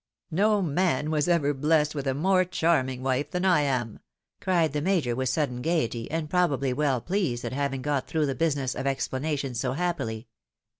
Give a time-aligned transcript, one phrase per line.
[0.31, 3.99] "No man was ever blessed with a more charming wife than I am!"
[4.41, 8.33] cried the Major vrith sudden gaiety, and probably well pleased .at having got through the
[8.33, 10.27] business of explanation so happily.